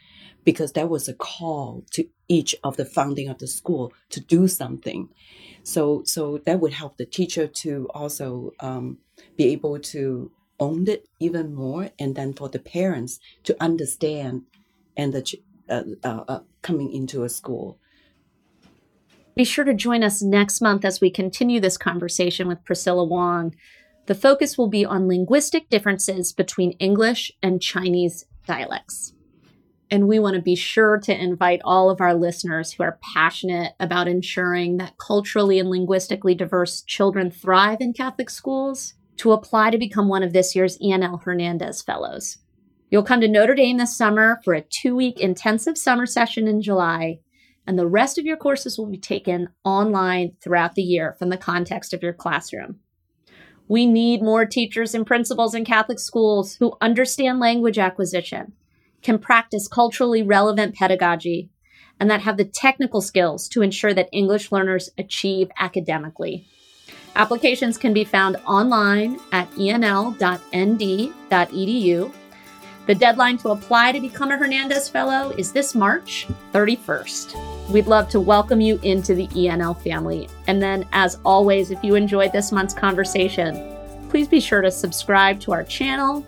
because 0.44 0.74
that 0.74 0.90
was 0.90 1.08
a 1.08 1.14
call 1.14 1.84
to 1.92 2.08
each 2.28 2.56
of 2.64 2.78
the 2.78 2.86
founding 2.86 3.30
of 3.30 3.38
the 3.40 3.48
school 3.48 3.94
to 4.10 4.20
do 4.20 4.48
something. 4.48 5.10
So, 5.64 6.04
so 6.06 6.40
that 6.46 6.60
would 6.60 6.74
help 6.74 6.98
the 6.98 7.06
teacher 7.06 7.48
to 7.48 7.88
also 7.94 8.52
um, 8.60 9.00
be 9.38 9.46
able 9.46 9.80
to 9.80 10.32
own 10.60 10.88
it 10.88 11.08
even 11.20 11.54
more, 11.54 11.90
and 12.00 12.16
then 12.16 12.34
for 12.34 12.50
the 12.50 12.60
parents 12.60 13.20
to 13.44 13.56
understand 13.62 14.44
and 14.96 15.14
the 15.14 15.40
uh, 15.70 15.84
uh, 16.04 16.24
uh, 16.28 16.40
coming 16.62 16.92
into 16.94 17.24
a 17.24 17.30
school. 17.30 17.80
Be 19.36 19.44
sure 19.44 19.66
to 19.66 19.74
join 19.74 20.02
us 20.02 20.22
next 20.22 20.62
month 20.62 20.86
as 20.86 21.02
we 21.02 21.10
continue 21.10 21.60
this 21.60 21.78
conversation 21.78 22.48
with 22.48 22.64
Priscilla 22.64 23.04
Wong. 23.04 23.54
The 24.06 24.16
focus 24.16 24.58
will 24.58 24.70
be 24.70 24.86
on 24.86 25.10
linguistic 25.10 25.70
differences 25.70 26.32
between 26.32 26.72
English 26.74 27.34
and 27.44 27.62
Chinese 27.62 28.26
dialects. 28.48 29.14
And 29.92 30.08
we 30.08 30.20
want 30.20 30.36
to 30.36 30.42
be 30.42 30.56
sure 30.56 30.98
to 31.00 31.14
invite 31.14 31.60
all 31.66 31.90
of 31.90 32.00
our 32.00 32.14
listeners 32.14 32.72
who 32.72 32.84
are 32.84 33.00
passionate 33.14 33.74
about 33.78 34.08
ensuring 34.08 34.78
that 34.78 34.98
culturally 34.98 35.60
and 35.60 35.70
linguistically 35.70 36.34
diverse 36.34 36.82
children 36.82 37.30
thrive 37.30 37.82
in 37.82 37.92
Catholic 37.92 38.30
schools 38.30 38.94
to 39.18 39.34
apply 39.34 39.70
to 39.70 39.78
become 39.78 40.08
one 40.08 40.24
of 40.24 40.32
this 40.32 40.56
year's 40.56 40.82
E.N.L. 40.82 41.22
Hernandez 41.24 41.82
Fellows. 41.82 42.38
You'll 42.90 43.04
come 43.04 43.20
to 43.22 43.28
Notre 43.28 43.56
Dame 43.56 43.78
this 43.78 43.98
summer 43.98 44.40
for 44.46 44.54
a 44.54 44.62
two 44.62 44.96
week 44.96 45.20
intensive 45.20 45.78
summer 45.78 46.06
session 46.06 46.48
in 46.48 46.62
July, 46.62 47.20
and 47.68 47.78
the 47.78 47.88
rest 47.88 48.18
of 48.18 48.26
your 48.26 48.38
courses 48.38 48.78
will 48.78 48.86
be 48.86 48.98
taken 48.98 49.50
online 49.64 50.34
throughout 50.42 50.76
the 50.76 50.84
year 50.84 51.16
from 51.18 51.30
the 51.30 51.38
context 51.38 51.94
of 51.94 52.04
your 52.04 52.14
classroom. 52.14 52.80
We 53.68 53.86
need 53.86 54.22
more 54.22 54.46
teachers 54.46 54.94
and 54.94 55.08
principals 55.08 55.56
in 55.56 55.66
Catholic 55.66 56.00
schools 56.00 56.56
who 56.56 56.78
understand 56.82 57.40
language 57.40 57.80
acquisition, 57.80 58.54
can 59.02 59.18
practice 59.18 59.68
culturally 59.68 60.22
relevant 60.22 60.76
pedagogy, 60.76 61.50
and 62.00 62.10
that 62.12 62.22
have 62.22 62.38
the 62.38 62.46
technical 62.46 63.02
skills 63.02 63.48
to 63.50 63.62
ensure 63.62 63.94
that 63.94 64.10
English 64.12 64.52
learners 64.52 64.90
achieve 64.98 65.50
academically. 65.60 66.48
Applications 67.16 67.78
can 67.78 67.94
be 67.94 68.04
found 68.04 68.36
online 68.46 69.20
at 69.32 69.50
enl.nd.edu. 69.52 70.14
The 72.86 72.94
deadline 72.94 73.40
to 73.40 73.50
apply 73.50 73.94
to 73.94 74.00
become 74.00 74.30
a 74.30 74.38
Hernandez 74.38 74.90
Fellow 74.90 75.32
is 75.32 75.52
this 75.52 75.74
March 75.74 76.28
31st. 76.54 77.72
We'd 77.72 77.88
love 77.88 78.10
to 78.10 78.20
welcome 78.20 78.62
you 78.62 78.80
into 78.84 79.16
the 79.16 79.26
ENL 79.30 79.82
family. 79.82 80.30
And 80.46 80.62
then, 80.62 80.88
as 80.94 81.18
always, 81.26 81.72
if 81.72 81.84
you 81.84 81.96
enjoyed 81.96 82.32
this 82.32 82.52
month's 82.52 82.76
conversation, 82.76 83.76
please 84.10 84.28
be 84.28 84.40
sure 84.40 84.62
to 84.62 84.70
subscribe 84.70 85.40
to 85.40 85.52
our 85.52 85.64
channel, 85.64 86.24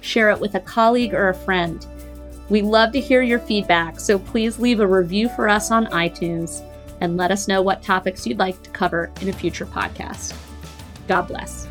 share 0.00 0.30
it 0.30 0.40
with 0.40 0.54
a 0.54 0.60
colleague 0.60 1.12
or 1.12 1.28
a 1.28 1.34
friend. 1.34 1.86
We 2.48 2.62
love 2.62 2.92
to 2.92 3.00
hear 3.00 3.20
your 3.20 3.38
feedback, 3.38 4.00
so 4.00 4.18
please 4.18 4.58
leave 4.58 4.80
a 4.80 4.86
review 4.86 5.28
for 5.28 5.46
us 5.46 5.70
on 5.70 5.88
iTunes 5.88 6.64
and 7.02 7.18
let 7.18 7.30
us 7.30 7.48
know 7.48 7.60
what 7.60 7.82
topics 7.82 8.26
you'd 8.26 8.38
like 8.38 8.62
to 8.62 8.70
cover 8.70 9.10
in 9.20 9.28
a 9.28 9.32
future 9.32 9.66
podcast. 9.66 10.34
God 11.06 11.28
bless. 11.28 11.67